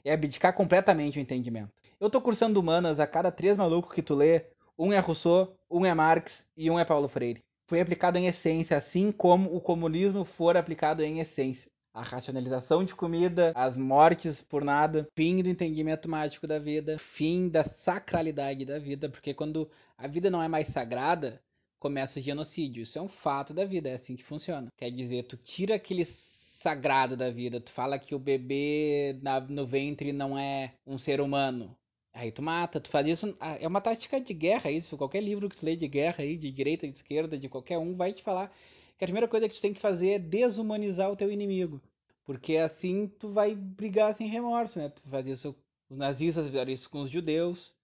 é 0.03 0.11
abdicar 0.11 0.51
completamente 0.51 1.17
o 1.17 1.21
entendimento. 1.21 1.71
Eu 2.01 2.09
tô 2.09 2.19
cursando 2.19 2.59
humanas, 2.59 2.99
a 2.99 3.07
cada 3.07 3.31
três 3.31 3.55
malucos 3.55 3.95
que 3.95 4.01
tu 4.01 4.13
lê, 4.13 4.47
um 4.77 4.91
é 4.91 4.99
Rousseau, 4.99 5.55
um 5.71 5.85
é 5.85 5.93
Marx 5.93 6.45
e 6.57 6.69
um 6.69 6.77
é 6.77 6.83
Paulo 6.83 7.07
Freire. 7.07 7.45
Foi 7.67 7.81
aplicado 7.81 8.17
em 8.17 8.27
essência, 8.27 8.77
assim 8.77 9.11
como 9.11 9.55
o 9.55 9.59
comunismo 9.59 10.23
for 10.23 10.55
aplicado 10.55 11.03
em 11.03 11.19
essência. 11.19 11.69
A 11.93 12.03
racionalização 12.03 12.83
de 12.83 12.93
comida, 12.93 13.53
as 13.55 13.77
mortes 13.77 14.41
por 14.41 14.63
nada, 14.63 15.07
fim 15.15 15.41
do 15.41 15.49
entendimento 15.49 16.09
mágico 16.09 16.45
da 16.45 16.59
vida, 16.59 16.99
fim 16.99 17.47
da 17.47 17.63
sacralidade 17.63 18.65
da 18.65 18.77
vida, 18.77 19.09
porque 19.09 19.33
quando 19.33 19.69
a 19.97 20.07
vida 20.07 20.29
não 20.29 20.43
é 20.43 20.47
mais 20.47 20.67
sagrada, 20.67 21.41
começa 21.79 22.19
o 22.19 22.21
genocídio. 22.21 22.83
Isso 22.83 22.99
é 22.99 23.01
um 23.01 23.07
fato 23.07 23.53
da 23.53 23.63
vida, 23.63 23.89
é 23.89 23.93
assim 23.93 24.15
que 24.15 24.23
funciona. 24.23 24.67
Quer 24.77 24.91
dizer, 24.91 25.23
tu 25.23 25.37
tira 25.37 25.75
aquele 25.75 26.05
sagrado 26.05 27.15
da 27.15 27.29
vida, 27.31 27.61
tu 27.61 27.71
fala 27.71 27.97
que 27.97 28.13
o 28.13 28.19
bebê 28.19 29.17
no 29.49 29.65
ventre 29.65 30.11
não 30.11 30.37
é 30.37 30.73
um 30.85 30.97
ser 30.97 31.21
humano. 31.21 31.77
Aí 32.15 32.31
tu 32.31 32.41
mata, 32.41 32.79
tu 32.79 32.89
faz 32.89 33.05
isso. 33.05 33.35
Ah, 33.41 33.57
é 33.59 33.67
uma 33.67 33.81
tática 33.81 34.21
de 34.21 34.33
guerra 34.33 34.71
isso. 34.71 34.97
Qualquer 34.97 35.21
livro 35.21 35.49
que 35.49 35.57
tu 35.57 35.65
lê 35.65 35.75
de 35.75 35.85
guerra 35.85 36.23
aí, 36.23 36.37
de 36.37 36.49
direita, 36.49 36.87
de 36.87 36.95
esquerda, 36.95 37.37
de 37.37 37.49
qualquer 37.49 37.77
um, 37.77 37.93
vai 37.93 38.13
te 38.13 38.23
falar 38.23 38.55
que 38.97 39.03
a 39.03 39.07
primeira 39.07 39.27
coisa 39.27 39.49
que 39.49 39.55
tu 39.55 39.61
tem 39.61 39.73
que 39.73 39.81
fazer 39.81 40.09
é 40.11 40.19
desumanizar 40.19 41.11
o 41.11 41.15
teu 41.15 41.29
inimigo. 41.29 41.81
Porque 42.23 42.55
assim 42.55 43.09
tu 43.19 43.33
vai 43.33 43.53
brigar 43.53 44.15
sem 44.15 44.27
remorso, 44.27 44.79
né? 44.79 44.89
Tu 44.89 45.03
faz 45.09 45.27
isso. 45.27 45.53
Os 45.89 45.97
nazistas 45.97 46.47
fizeram 46.47 46.71
isso 46.71 46.89
com 46.89 47.01
os 47.01 47.09
judeus, 47.11 47.75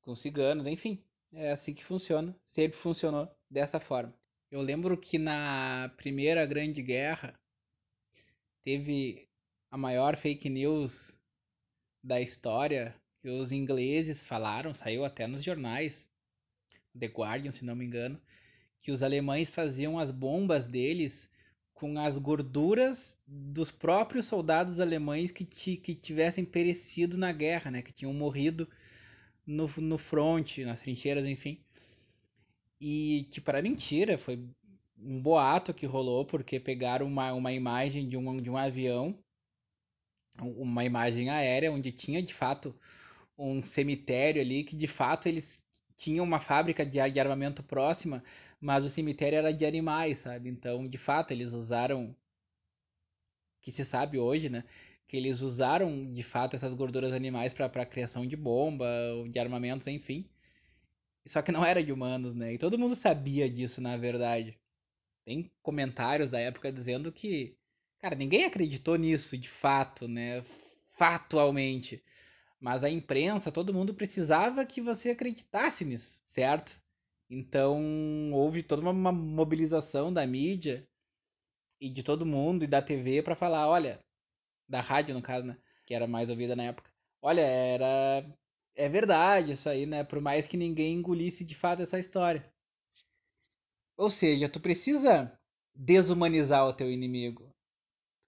com 0.00 0.12
os 0.12 0.20
ciganos, 0.20 0.66
enfim. 0.66 1.02
É 1.32 1.50
assim 1.50 1.74
que 1.74 1.84
funciona. 1.84 2.34
Sempre 2.46 2.78
funcionou 2.78 3.28
dessa 3.50 3.80
forma. 3.80 4.14
Eu 4.48 4.62
lembro 4.62 4.96
que 4.96 5.18
na 5.18 5.92
primeira 5.96 6.46
grande 6.46 6.80
guerra 6.82 7.34
teve 8.62 9.28
a 9.72 9.76
maior 9.76 10.16
fake 10.16 10.48
news 10.48 11.18
da 12.02 12.20
história 12.20 12.94
que 13.26 13.30
os 13.30 13.50
ingleses 13.50 14.22
falaram, 14.22 14.72
saiu 14.72 15.04
até 15.04 15.26
nos 15.26 15.42
jornais, 15.42 16.08
The 16.96 17.06
Guardian, 17.06 17.50
se 17.50 17.64
não 17.64 17.74
me 17.74 17.84
engano, 17.84 18.20
que 18.80 18.92
os 18.92 19.02
alemães 19.02 19.50
faziam 19.50 19.98
as 19.98 20.12
bombas 20.12 20.68
deles 20.68 21.28
com 21.74 21.98
as 21.98 22.16
gorduras 22.18 23.18
dos 23.26 23.72
próprios 23.72 24.26
soldados 24.26 24.78
alemães 24.78 25.32
que, 25.32 25.44
que 25.44 25.92
tivessem 25.96 26.44
perecido 26.44 27.18
na 27.18 27.32
guerra, 27.32 27.68
né? 27.68 27.82
Que 27.82 27.92
tinham 27.92 28.14
morrido 28.14 28.68
no, 29.44 29.68
no 29.78 29.98
fronte, 29.98 30.64
nas 30.64 30.82
trincheiras, 30.82 31.26
enfim. 31.26 31.60
E 32.80 33.26
que 33.32 33.40
para 33.40 33.60
mentira, 33.60 34.16
foi 34.16 34.48
um 34.96 35.20
boato 35.20 35.74
que 35.74 35.84
rolou 35.84 36.24
porque 36.24 36.60
pegaram 36.60 37.04
uma, 37.08 37.32
uma 37.32 37.52
imagem 37.52 38.08
de 38.08 38.16
um, 38.16 38.40
de 38.40 38.48
um 38.48 38.56
avião, 38.56 39.18
uma 40.38 40.84
imagem 40.84 41.28
aérea 41.28 41.72
onde 41.72 41.90
tinha 41.90 42.22
de 42.22 42.32
fato 42.32 42.72
um 43.38 43.62
cemitério 43.62 44.40
ali 44.40 44.64
que 44.64 44.76
de 44.76 44.86
fato 44.86 45.28
eles 45.28 45.62
tinham 45.96 46.24
uma 46.24 46.40
fábrica 46.40 46.84
de, 46.84 46.98
de 47.10 47.20
armamento 47.20 47.62
próxima, 47.62 48.22
mas 48.60 48.84
o 48.84 48.90
cemitério 48.90 49.38
era 49.38 49.52
de 49.52 49.64
animais, 49.66 50.18
sabe? 50.18 50.48
Então, 50.50 50.86
de 50.88 50.98
fato, 50.98 51.30
eles 51.32 51.52
usaram 51.52 52.14
que 53.60 53.72
se 53.72 53.84
sabe 53.84 54.18
hoje, 54.18 54.48
né? 54.48 54.64
Que 55.08 55.16
eles 55.16 55.40
usaram 55.40 56.10
de 56.12 56.22
fato 56.22 56.56
essas 56.56 56.74
gorduras 56.74 57.12
animais 57.12 57.52
para 57.54 57.66
a 57.66 57.86
criação 57.86 58.26
de 58.26 58.36
bomba, 58.36 58.88
de 59.30 59.38
armamentos, 59.38 59.86
enfim. 59.86 60.28
Só 61.26 61.42
que 61.42 61.52
não 61.52 61.64
era 61.64 61.82
de 61.82 61.92
humanos, 61.92 62.34
né? 62.34 62.54
E 62.54 62.58
todo 62.58 62.78
mundo 62.78 62.94
sabia 62.94 63.50
disso, 63.50 63.80
na 63.80 63.96
verdade. 63.96 64.56
Tem 65.24 65.50
comentários 65.62 66.30
da 66.30 66.38
época 66.40 66.72
dizendo 66.72 67.12
que, 67.12 67.56
cara, 67.98 68.14
ninguém 68.14 68.44
acreditou 68.44 68.96
nisso 68.96 69.36
de 69.36 69.48
fato, 69.48 70.06
né? 70.08 70.42
Fatualmente. 70.96 72.02
Mas 72.60 72.82
a 72.82 72.90
imprensa, 72.90 73.52
todo 73.52 73.74
mundo 73.74 73.94
precisava 73.94 74.64
que 74.64 74.80
você 74.80 75.10
acreditasse 75.10 75.84
nisso, 75.84 76.22
certo? 76.26 76.80
Então 77.28 78.32
houve 78.32 78.62
toda 78.62 78.82
uma 78.82 79.12
mobilização 79.12 80.12
da 80.12 80.26
mídia 80.26 80.88
e 81.80 81.90
de 81.90 82.02
todo 82.02 82.24
mundo 82.24 82.64
e 82.64 82.66
da 82.66 82.80
TV 82.80 83.22
para 83.22 83.36
falar, 83.36 83.68
olha, 83.68 84.00
da 84.68 84.80
rádio 84.80 85.14
no 85.14 85.22
caso, 85.22 85.46
né, 85.46 85.58
que 85.84 85.94
era 85.94 86.06
mais 86.06 86.30
ouvida 86.30 86.56
na 86.56 86.64
época. 86.64 86.90
Olha, 87.20 87.42
era 87.42 88.24
é 88.74 88.88
verdade 88.88 89.52
isso 89.52 89.68
aí, 89.68 89.86
né? 89.86 90.04
Por 90.04 90.20
mais 90.20 90.46
que 90.46 90.56
ninguém 90.56 90.94
engolisse 90.94 91.44
de 91.44 91.54
fato 91.54 91.82
essa 91.82 91.98
história. 91.98 92.52
Ou 93.96 94.10
seja, 94.10 94.48
tu 94.48 94.60
precisa 94.60 95.38
desumanizar 95.74 96.66
o 96.66 96.72
teu 96.72 96.90
inimigo. 96.90 97.50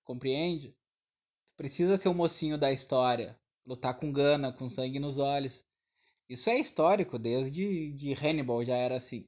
Compreende? 0.05 0.71
Tu 1.49 1.55
precisa 1.57 1.97
ser 1.97 2.09
o 2.09 2.15
mocinho 2.15 2.57
da 2.57 2.73
história 2.73 3.39
lutar 3.69 3.95
com 3.95 4.11
gana, 4.11 4.51
com 4.51 4.67
sangue 4.67 4.99
nos 4.99 5.19
olhos. 5.19 5.63
Isso 6.27 6.49
é 6.49 6.59
histórico, 6.59 7.19
desde 7.19 7.93
de 7.93 8.15
Hannibal 8.15 8.65
já 8.65 8.75
era 8.75 8.97
assim. 8.97 9.27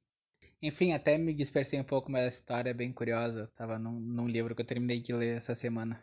Enfim, 0.62 0.92
até 0.92 1.18
me 1.18 1.34
dispersei 1.34 1.78
um 1.78 1.84
pouco, 1.84 2.10
mas 2.10 2.24
a 2.24 2.28
história 2.28 2.70
é 2.70 2.74
bem 2.74 2.92
curiosa. 2.92 3.50
Tava 3.54 3.78
num, 3.78 4.00
num 4.00 4.26
livro 4.26 4.54
que 4.54 4.62
eu 4.62 4.66
terminei 4.66 5.00
de 5.00 5.12
ler 5.12 5.36
essa 5.36 5.54
semana. 5.54 6.02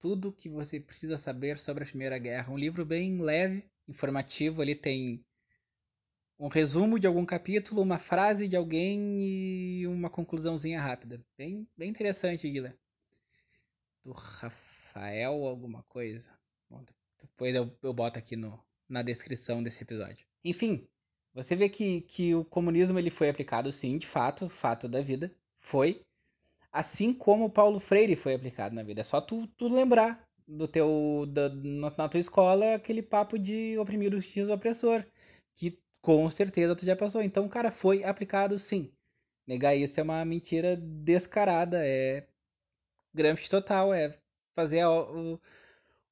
Tudo 0.00 0.32
que 0.32 0.48
você 0.48 0.80
precisa 0.80 1.16
saber 1.16 1.58
sobre 1.58 1.84
a 1.84 1.86
Primeira 1.86 2.18
Guerra. 2.18 2.52
Um 2.52 2.58
livro 2.58 2.84
bem 2.84 3.20
leve, 3.20 3.64
informativo. 3.86 4.60
Ali 4.60 4.74
tem 4.74 5.24
um 6.38 6.48
resumo 6.48 6.98
de 6.98 7.06
algum 7.06 7.24
capítulo, 7.24 7.82
uma 7.82 7.98
frase 7.98 8.48
de 8.48 8.56
alguém 8.56 9.22
e 9.22 9.86
uma 9.86 10.10
conclusãozinha 10.10 10.80
rápida. 10.80 11.24
Bem, 11.38 11.68
bem 11.76 11.90
interessante 11.90 12.50
ler. 12.50 12.76
Do 14.04 14.12
Rafael 14.12 15.44
alguma 15.46 15.82
coisa. 15.84 16.32
Bom, 16.68 16.84
depois 17.22 17.54
eu, 17.54 17.70
eu 17.82 17.92
boto 17.92 18.18
aqui 18.18 18.36
no, 18.36 18.62
na 18.88 19.02
descrição 19.02 19.62
desse 19.62 19.82
episódio. 19.82 20.26
Enfim, 20.44 20.86
você 21.34 21.56
vê 21.56 21.68
que, 21.68 22.02
que 22.02 22.34
o 22.34 22.44
comunismo 22.44 22.98
ele 22.98 23.10
foi 23.10 23.28
aplicado 23.28 23.72
sim, 23.72 23.96
de 23.96 24.06
fato, 24.06 24.48
fato 24.48 24.88
da 24.88 25.00
vida. 25.00 25.34
Foi. 25.58 26.02
Assim 26.70 27.14
como 27.14 27.46
o 27.46 27.50
Paulo 27.50 27.80
Freire 27.80 28.16
foi 28.16 28.34
aplicado 28.34 28.74
na 28.74 28.82
vida. 28.82 29.00
É 29.00 29.04
só 29.04 29.20
tu, 29.20 29.46
tu 29.56 29.68
lembrar 29.68 30.26
do 30.46 30.68
teu 30.68 31.26
da, 31.28 31.48
na 31.48 32.08
tua 32.08 32.20
escola 32.20 32.74
aquele 32.74 33.02
papo 33.02 33.38
de 33.38 33.78
oprimir 33.78 34.14
o 34.14 34.20
X 34.20 34.48
opressor. 34.48 35.04
Que 35.54 35.78
com 36.02 36.28
certeza 36.28 36.76
tu 36.76 36.84
já 36.84 36.96
passou. 36.96 37.22
Então, 37.22 37.48
cara, 37.48 37.72
foi 37.72 38.04
aplicado 38.04 38.58
sim. 38.58 38.92
Negar 39.46 39.74
isso 39.74 40.00
é 40.00 40.02
uma 40.02 40.24
mentira 40.24 40.76
descarada. 40.76 41.86
É 41.86 42.26
Gramsci 43.14 43.48
total. 43.48 43.92
É 43.94 44.14
fazer 44.54 44.80
a, 44.80 44.90
o, 44.90 45.40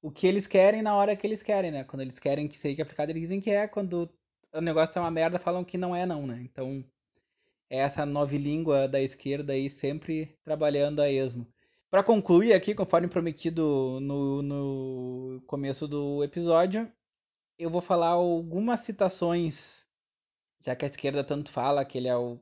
o 0.02 0.10
que 0.10 0.26
eles 0.26 0.46
querem 0.46 0.82
na 0.82 0.94
hora 0.94 1.16
que 1.16 1.26
eles 1.26 1.42
querem, 1.42 1.70
né? 1.70 1.84
Quando 1.84 2.02
eles 2.02 2.18
querem 2.18 2.48
que 2.48 2.56
seja 2.56 2.82
aplicado, 2.82 3.10
eles 3.12 3.22
dizem 3.22 3.40
que 3.40 3.50
é. 3.50 3.68
Quando 3.68 4.10
o 4.52 4.60
negócio 4.60 4.94
tá 4.94 5.00
uma 5.00 5.10
merda, 5.10 5.38
falam 5.38 5.64
que 5.64 5.78
não 5.78 5.94
é, 5.94 6.06
não, 6.06 6.26
né? 6.26 6.40
Então, 6.42 6.84
é 7.68 7.78
essa 7.78 8.04
nova 8.04 8.36
língua 8.36 8.88
da 8.88 9.00
esquerda 9.00 9.52
aí 9.52 9.70
sempre 9.70 10.36
trabalhando 10.44 11.00
a 11.00 11.10
esmo. 11.10 11.46
Para 11.90 12.04
concluir 12.04 12.52
aqui, 12.52 12.74
conforme 12.74 13.08
prometido 13.08 13.98
no, 14.00 14.42
no 14.42 15.42
começo 15.46 15.88
do 15.88 16.22
episódio, 16.22 16.90
eu 17.58 17.68
vou 17.68 17.80
falar 17.80 18.10
algumas 18.10 18.80
citações, 18.80 19.86
já 20.60 20.76
que 20.76 20.84
a 20.84 20.88
esquerda 20.88 21.24
tanto 21.24 21.50
fala 21.50 21.84
que 21.84 21.98
ele 21.98 22.08
é 22.08 22.16
o 22.16 22.38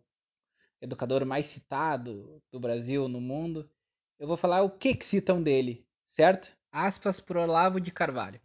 educador 0.81 1.25
mais 1.25 1.47
citado 1.47 2.43
do 2.53 2.61
Brasil 2.61 3.09
no 3.09 3.21
mundo. 3.21 3.71
Eu 4.19 4.29
vou 4.29 4.37
falar 4.37 4.62
o 4.62 4.71
que, 4.71 4.95
que 4.95 5.05
citam 5.05 5.43
dele, 5.43 5.87
certo? 6.07 6.58
Aspas 6.70 7.18
por 7.18 7.37
Olavo 7.37 7.80
de 7.80 7.90
Carvalho. 7.90 8.40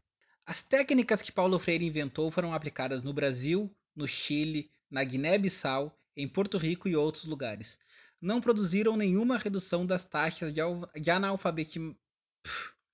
As 0.46 0.62
técnicas 0.62 1.22
que 1.22 1.32
Paulo 1.32 1.60
Freire 1.60 1.86
inventou 1.86 2.32
foram 2.32 2.54
aplicadas 2.54 3.04
no 3.04 3.14
Brasil, 3.14 3.70
no 3.96 4.08
Chile, 4.08 4.72
na 4.90 5.04
Guiné-Bissau, 5.04 5.98
em 6.16 6.28
Porto 6.28 6.58
Rico 6.58 6.88
e 6.88 6.96
outros 6.96 7.26
lugares. 7.26 7.78
Não 8.22 8.40
produziram 8.40 8.96
nenhuma 8.96 9.38
redução 9.38 9.86
das 9.86 10.06
taxas 10.06 10.54
de 10.54 11.12
analfabetismo, 11.12 11.98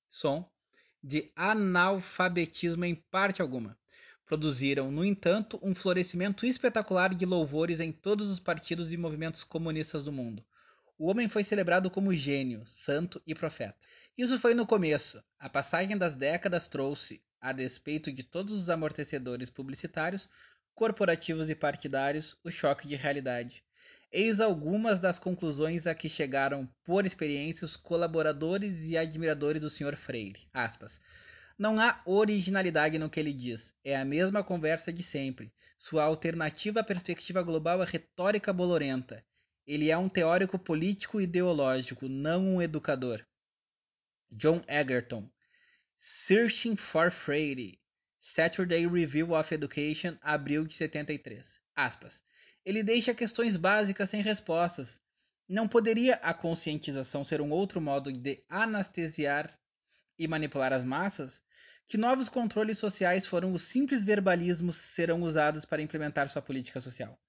som, 0.07 0.49
de 1.03 1.31
analfabetismo 1.35 2.85
em 2.85 2.95
parte 2.95 3.41
alguma. 3.41 3.77
Produziram, 4.25 4.91
no 4.91 5.05
entanto, 5.05 5.59
um 5.61 5.75
florescimento 5.75 6.45
espetacular 6.45 7.13
de 7.13 7.25
louvores 7.25 7.79
em 7.79 7.91
todos 7.91 8.29
os 8.29 8.39
partidos 8.39 8.91
e 8.91 8.97
movimentos 8.97 9.43
comunistas 9.43 10.03
do 10.03 10.11
mundo. 10.11 10.43
o 10.97 11.07
homem 11.07 11.29
foi 11.29 11.43
celebrado 11.43 11.89
como 11.89 12.13
gênio, 12.13 12.65
santo 12.67 13.21
e 13.25 13.33
profeta. 13.33 13.77
Isso 14.19 14.37
foi 14.37 14.53
no 14.53 14.67
começo. 14.67 15.23
A 15.39 15.47
passagem 15.47 15.97
das 15.97 16.13
décadas 16.13 16.67
trouxe, 16.67 17.23
a 17.39 17.53
despeito 17.53 18.11
de 18.11 18.21
todos 18.21 18.53
os 18.53 18.69
amortecedores 18.69 19.49
publicitários, 19.49 20.29
corporativos 20.75 21.49
e 21.49 21.55
partidários, 21.55 22.35
o 22.43 22.51
choque 22.51 22.85
de 22.85 22.97
realidade. 22.97 23.63
Eis 24.11 24.41
algumas 24.41 24.99
das 24.99 25.17
conclusões 25.17 25.87
a 25.87 25.95
que 25.95 26.09
chegaram, 26.09 26.67
por 26.83 27.05
experiência, 27.05 27.63
os 27.63 27.77
colaboradores 27.77 28.89
e 28.89 28.97
admiradores 28.97 29.61
do 29.61 29.69
Sr. 29.69 29.95
Freire. 29.95 30.49
Aspas. 30.53 30.99
Não 31.57 31.79
há 31.79 32.01
originalidade 32.05 32.99
no 32.99 33.09
que 33.09 33.21
ele 33.21 33.31
diz. 33.31 33.73
É 33.85 33.95
a 33.95 34.03
mesma 34.03 34.43
conversa 34.43 34.91
de 34.91 35.01
sempre. 35.01 35.49
Sua 35.77 36.03
alternativa 36.03 36.81
à 36.81 36.83
perspectiva 36.83 37.41
global 37.41 37.81
é 37.81 37.85
retórica 37.85 38.51
bolorenta. 38.51 39.23
Ele 39.65 39.89
é 39.89 39.97
um 39.97 40.09
teórico 40.09 40.59
político 40.59 41.21
ideológico, 41.21 42.09
não 42.09 42.55
um 42.55 42.61
educador. 42.61 43.25
John 44.31 44.63
Egerton. 44.67 45.29
Searching 45.95 46.75
for 46.77 47.11
Freire. 47.11 47.79
Saturday 48.19 48.85
Review 48.85 49.33
of 49.33 49.53
Education, 49.53 50.17
abril 50.21 50.65
de 50.65 50.73
73. 50.73 51.59
Aspas. 51.75 52.21
Ele 52.65 52.83
deixa 52.83 53.13
questões 53.13 53.57
básicas 53.57 54.09
sem 54.09 54.21
respostas. 54.21 54.99
Não 55.47 55.67
poderia 55.67 56.15
a 56.15 56.33
conscientização 56.33 57.23
ser 57.23 57.41
um 57.41 57.49
outro 57.49 57.81
modo 57.81 58.11
de 58.13 58.43
anestesiar 58.47 59.57
e 60.17 60.27
manipular 60.27 60.73
as 60.73 60.83
massas? 60.83 61.41
Que 61.87 61.97
novos 61.97 62.29
controles 62.29 62.77
sociais 62.77 63.25
foram 63.25 63.51
os 63.51 63.63
simples 63.63 64.03
verbalismos 64.03 64.75
serão 64.75 65.23
usados 65.23 65.65
para 65.65 65.81
implementar 65.81 66.29
sua 66.29 66.41
política 66.41 66.79
social? 66.79 67.19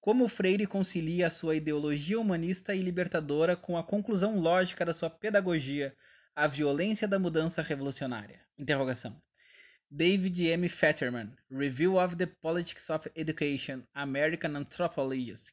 Como 0.00 0.26
Freire 0.26 0.66
concilia 0.66 1.28
a 1.28 1.30
sua 1.30 1.54
ideologia 1.54 2.18
humanista 2.18 2.74
e 2.74 2.80
libertadora 2.80 3.54
com 3.54 3.76
a 3.76 3.84
conclusão 3.84 4.40
lógica 4.40 4.84
da 4.84 4.94
sua 4.94 5.10
pedagogia, 5.10 5.94
a 6.40 6.46
violência 6.46 7.06
da 7.06 7.18
mudança 7.18 7.60
revolucionária? 7.60 8.40
David 9.90 10.46
M. 10.46 10.70
Fetterman, 10.70 11.36
Review 11.50 12.02
of 12.02 12.16
the 12.16 12.24
Politics 12.24 12.88
of 12.88 13.10
Education, 13.14 13.82
American 13.92 14.56
Anthropologist, 14.56 15.52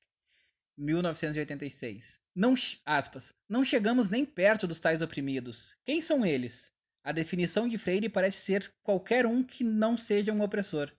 1986. 0.77 2.21
Não, 2.33 2.55
aspas, 2.85 3.33
não 3.49 3.65
chegamos 3.65 4.09
nem 4.09 4.25
perto 4.25 4.65
dos 4.65 4.79
tais 4.79 5.01
oprimidos. 5.01 5.75
Quem 5.83 6.01
são 6.01 6.25
eles? 6.25 6.71
A 7.03 7.11
definição 7.11 7.67
de 7.67 7.77
Freire 7.77 8.07
parece 8.07 8.45
ser 8.45 8.73
qualquer 8.81 9.25
um 9.25 9.43
que 9.43 9.65
não 9.65 9.97
seja 9.97 10.31
um 10.31 10.41
opressor. 10.41 10.89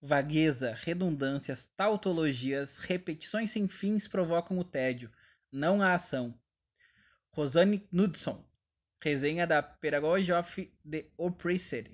Vagueza, 0.00 0.74
redundâncias, 0.74 1.70
tautologias, 1.76 2.76
repetições 2.76 3.52
sem 3.52 3.68
fins 3.68 4.08
provocam 4.08 4.58
o 4.58 4.64
tédio, 4.64 5.12
não 5.52 5.80
a 5.80 5.94
ação. 5.94 6.36
Rosane 7.30 7.78
Knudson, 7.92 8.44
resenha 9.02 9.44
da 9.48 9.60
Pedagogy 9.60 10.32
of 10.32 10.72
the 10.88 11.04
Oppressed, 11.16 11.90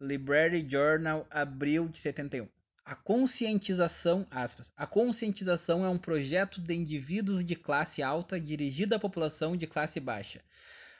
Library 0.00 0.64
Journal, 0.68 1.26
abril 1.28 1.88
de 1.88 1.98
71. 1.98 2.48
A 2.84 2.94
conscientização, 2.94 4.24
aspas, 4.30 4.72
a 4.76 4.86
conscientização 4.86 5.84
é 5.84 5.88
um 5.88 5.98
projeto 5.98 6.60
de 6.60 6.72
indivíduos 6.72 7.44
de 7.44 7.56
classe 7.56 8.00
alta 8.00 8.38
dirigido 8.38 8.94
à 8.94 8.98
população 8.98 9.56
de 9.56 9.66
classe 9.66 9.98
baixa. 9.98 10.40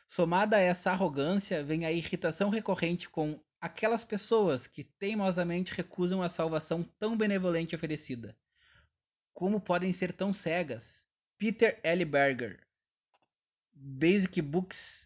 Somada 0.09 0.57
a 0.57 0.61
essa 0.61 0.91
arrogância, 0.91 1.63
vem 1.63 1.87
a 1.87 1.93
irritação 1.93 2.51
recorrente 2.51 3.09
com 3.09 3.41
aquelas 3.61 4.05
pessoas 4.05 4.67
que 4.67 4.83
teimosamente 4.83 5.73
recusam 5.73 6.25
a 6.25 6.29
salvação 6.29 6.83
tão 6.99 7.17
benevolente 7.17 7.77
oferecida. 7.77 8.37
Como 9.33 9.61
podem 9.61 9.93
ser 9.93 10.13
tão 10.13 10.33
cegas? 10.33 11.07
Peter 11.39 11.79
L. 11.85 12.05
Berger, 12.05 12.67
Basic 13.73 14.43
Books, 14.43 15.06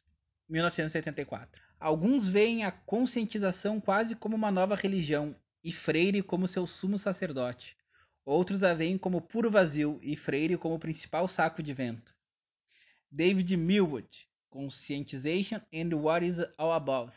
1974. 0.50 1.62
Alguns 1.78 2.28
veem 2.28 2.64
a 2.64 2.73
conscientização 2.73 3.80
quase 3.80 4.16
como 4.16 4.35
uma 4.35 4.51
nova 4.51 4.74
religião 4.74 5.35
e 5.62 5.72
Freire 5.72 6.22
como 6.22 6.48
seu 6.48 6.66
sumo 6.66 6.98
sacerdote. 6.98 7.77
Outros 8.24 8.62
a 8.62 8.74
veem 8.74 8.98
como 8.98 9.20
puro 9.20 9.51
vazio 9.51 10.01
e 10.03 10.16
Freire 10.16 10.59
como 10.59 10.74
o 10.74 10.79
principal 10.79 11.29
saco 11.29 11.62
de 11.62 11.72
vento. 11.72 12.14
David 13.11 13.57
Millwood, 13.57 14.29
Conscientization 14.48 15.61
and 15.72 15.96
What 15.96 16.27
is 16.27 16.38
All 16.59 16.72
About, 16.72 17.14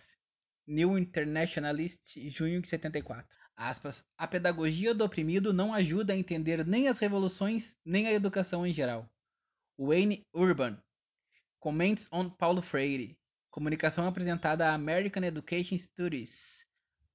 New 0.67 0.97
Internationalist, 0.97 2.17
junho 2.29 2.61
de 2.61 2.67
74. 2.67 3.37
Aspas, 3.55 4.05
a 4.17 4.27
pedagogia 4.27 4.93
do 4.93 5.03
oprimido 5.03 5.51
não 5.51 5.73
ajuda 5.73 6.13
a 6.13 6.17
entender 6.17 6.65
nem 6.65 6.87
as 6.87 6.99
revoluções, 6.99 7.75
nem 7.83 8.07
a 8.07 8.13
educação 8.13 8.65
em 8.65 8.73
geral. 8.73 9.09
Wayne 9.77 10.25
Urban, 10.33 10.77
Comments 11.59 12.07
on 12.11 12.29
Paulo 12.29 12.61
Freire, 12.61 13.17
comunicação 13.53 14.07
apresentada 14.07 14.67
à 14.67 14.73
American 14.73 15.23
Education 15.23 15.77
Studies 15.77 16.65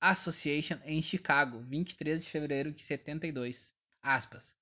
Association 0.01 0.79
em 0.85 1.03
Chicago, 1.03 1.64
23 1.66 2.22
de 2.22 2.31
fevereiro 2.31 2.70
de 2.70 2.81
72. 2.81 3.74
Aspas. 4.01 4.57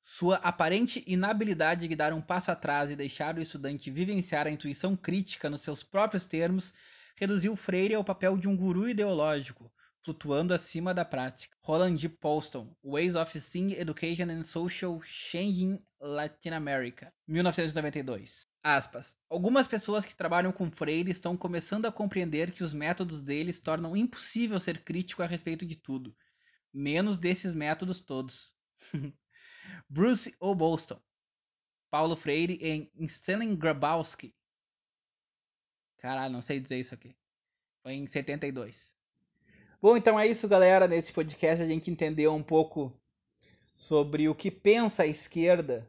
Sua 0.00 0.34
aparente 0.38 1.04
inabilidade 1.06 1.86
de 1.86 1.94
dar 1.94 2.12
um 2.12 2.20
passo 2.20 2.50
atrás 2.50 2.90
e 2.90 2.96
deixar 2.96 3.38
o 3.38 3.40
estudante 3.40 3.88
vivenciar 3.88 4.48
a 4.48 4.50
intuição 4.50 4.96
crítica 4.96 5.48
nos 5.48 5.60
seus 5.60 5.84
próprios 5.84 6.26
termos 6.26 6.74
reduziu 7.14 7.54
Freire 7.54 7.94
ao 7.94 8.02
papel 8.02 8.36
de 8.36 8.48
um 8.48 8.56
guru 8.56 8.88
ideológico, 8.88 9.72
flutuando 10.04 10.52
acima 10.52 10.92
da 10.92 11.04
prática. 11.04 11.56
Roland 11.62 11.96
G. 11.96 12.08
Polston, 12.08 12.74
Ways 12.82 13.14
of 13.14 13.38
Seeing 13.40 13.72
Education 13.72 14.30
and 14.30 14.42
Social 14.42 15.00
Change 15.02 15.62
in 15.62 15.82
Latin 16.00 16.50
America, 16.50 17.12
1992. 17.26 18.46
Aspas. 18.62 19.16
Algumas 19.28 19.66
pessoas 19.66 20.04
que 20.04 20.14
trabalham 20.14 20.52
com 20.52 20.70
Freire 20.70 21.10
estão 21.10 21.36
começando 21.36 21.86
a 21.86 21.92
compreender 21.92 22.52
que 22.52 22.62
os 22.62 22.72
métodos 22.72 23.22
deles 23.22 23.60
tornam 23.60 23.96
impossível 23.96 24.58
ser 24.58 24.82
crítico 24.84 25.22
a 25.22 25.26
respeito 25.26 25.64
de 25.66 25.76
tudo, 25.76 26.14
menos 26.72 27.18
desses 27.18 27.54
métodos 27.54 28.00
todos. 28.00 28.54
Bruce 29.88 30.34
O. 30.40 30.54
Boston, 30.54 31.00
Paulo 31.90 32.16
Freire 32.16 32.58
em 32.62 32.90
Stanley 33.06 33.54
Grabowski, 33.56 34.34
Caralho, 36.02 36.32
não 36.32 36.42
sei 36.42 36.58
dizer 36.58 36.80
isso 36.80 36.92
aqui. 36.92 37.16
Foi 37.80 37.92
em 37.92 38.08
72. 38.08 38.91
Bom, 39.82 39.96
então 39.96 40.18
é 40.18 40.28
isso, 40.28 40.46
galera. 40.46 40.86
Nesse 40.86 41.12
podcast 41.12 41.60
a 41.60 41.66
gente 41.66 41.90
entendeu 41.90 42.32
um 42.32 42.42
pouco 42.42 42.96
sobre 43.74 44.28
o 44.28 44.34
que 44.34 44.48
pensa 44.48 45.02
a 45.02 45.06
esquerda 45.08 45.84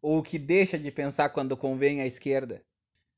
ou 0.00 0.18
o 0.18 0.22
que 0.22 0.38
deixa 0.38 0.78
de 0.78 0.88
pensar 0.92 1.30
quando 1.30 1.56
convém 1.56 2.00
à 2.00 2.06
esquerda. 2.06 2.62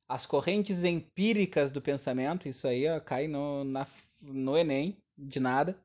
As 0.09 0.25
correntes 0.25 0.85
empíricas 0.85 1.71
do 1.71 1.83
pensamento, 1.83 2.49
isso 2.49 2.67
aí 2.67 2.89
ó, 2.89 2.99
cai 2.99 3.29
no, 3.29 3.63
na, 3.65 3.87
no 4.19 4.57
Enem, 4.57 4.97
de 5.19 5.39
nada. 5.39 5.79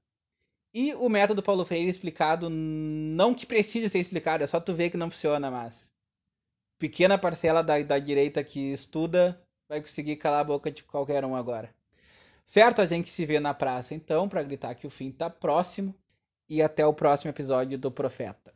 E 0.74 0.94
o 0.94 1.10
método 1.10 1.44
Paulo 1.44 1.66
Freire 1.66 1.90
explicado, 1.90 2.50
não 2.50 3.36
que 3.36 3.46
precise 3.46 3.90
ser 3.90 4.00
explicado, 4.00 4.46
é 4.46 4.48
só 4.48 4.62
tu 4.62 4.74
ver 4.74 4.90
que 4.92 4.96
não 4.96 5.12
funciona, 5.12 5.52
mas 5.52 5.92
pequena 6.80 7.18
parcela 7.18 7.62
da, 7.62 7.82
da 7.84 8.00
direita 8.00 8.42
que 8.46 8.72
estuda 8.72 9.46
vai 9.68 9.82
conseguir 9.82 10.16
calar 10.16 10.40
a 10.40 10.46
boca 10.46 10.72
de 10.72 10.84
qualquer 10.84 11.26
um 11.26 11.36
agora. 11.36 11.76
Certo? 12.44 12.82
A 12.82 12.86
gente 12.86 13.10
se 13.10 13.26
vê 13.26 13.40
na 13.40 13.54
praça 13.54 13.94
então 13.94 14.28
para 14.28 14.44
gritar 14.44 14.76
que 14.76 14.88
o 14.88 14.90
fim 14.90 15.12
tá 15.12 15.30
próximo 15.30 15.96
e 16.50 16.62
até 16.62 16.86
o 16.86 16.94
próximo 16.94 17.32
episódio 17.32 17.78
do 17.78 17.92
Profeta. 17.92 18.54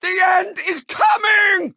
The 0.00 0.40
end 0.40 0.60
is 0.60 0.84
coming! 0.84 1.74